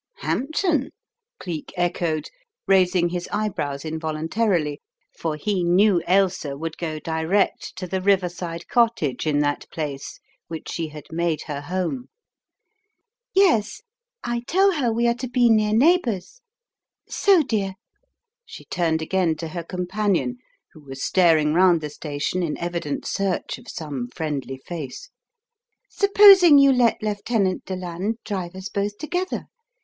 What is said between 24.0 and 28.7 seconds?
friendly face, "supposing you let Lieutenant Deland drive us